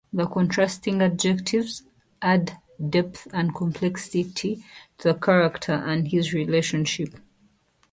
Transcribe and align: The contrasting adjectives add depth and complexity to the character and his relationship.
The 0.11 0.25
contrasting 0.25 0.99
adjectives 1.03 1.83
add 2.23 2.57
depth 2.89 3.27
and 3.33 3.53
complexity 3.53 4.23
to 4.97 5.09
the 5.09 5.13
character 5.13 5.73
and 5.73 6.07
his 6.07 6.33
relationship. 6.33 7.13